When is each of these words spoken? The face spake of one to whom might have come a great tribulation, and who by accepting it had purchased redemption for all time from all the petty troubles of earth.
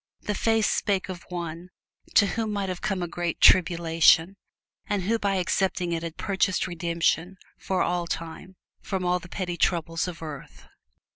The 0.21 0.33
face 0.33 0.67
spake 0.67 1.09
of 1.09 1.27
one 1.29 1.69
to 2.15 2.25
whom 2.25 2.51
might 2.53 2.69
have 2.69 2.81
come 2.81 3.03
a 3.03 3.07
great 3.07 3.39
tribulation, 3.39 4.35
and 4.87 5.03
who 5.03 5.19
by 5.19 5.35
accepting 5.35 5.91
it 5.91 6.01
had 6.01 6.17
purchased 6.17 6.65
redemption 6.65 7.37
for 7.59 7.83
all 7.83 8.07
time 8.07 8.55
from 8.81 9.05
all 9.05 9.19
the 9.19 9.29
petty 9.29 9.57
troubles 9.57 10.07
of 10.07 10.23
earth. 10.23 10.67